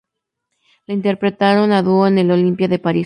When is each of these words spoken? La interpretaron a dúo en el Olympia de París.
La 0.87 0.95
interpretaron 0.95 1.71
a 1.73 1.83
dúo 1.83 2.07
en 2.07 2.17
el 2.17 2.31
Olympia 2.31 2.67
de 2.67 2.79
París. 2.79 2.99